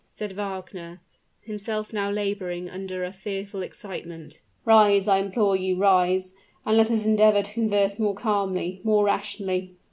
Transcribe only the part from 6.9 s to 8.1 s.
endeavor to converse